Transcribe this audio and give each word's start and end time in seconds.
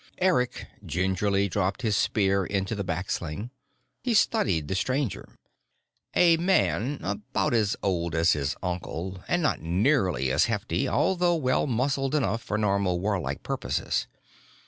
Eric 0.17 0.65
gingerly 0.83 1.47
dropped 1.47 1.83
his 1.83 1.95
spear 1.95 2.43
into 2.43 2.73
the 2.73 2.83
back 2.83 3.11
sling. 3.11 3.51
He 4.03 4.15
studied 4.15 4.67
the 4.67 4.73
Stranger. 4.73 5.37
A 6.15 6.37
man 6.37 6.99
about 7.03 7.53
as 7.53 7.75
old 7.83 8.15
as 8.15 8.33
his 8.33 8.55
uncle 8.63 9.23
and 9.27 9.43
not 9.43 9.61
nearly 9.61 10.31
as 10.31 10.45
hefty, 10.45 10.87
although 10.89 11.35
well 11.35 11.67
muscled 11.67 12.15
enough 12.15 12.41
for 12.41 12.57
normal 12.57 12.99
warlike 12.99 13.43
purposes. 13.43 14.07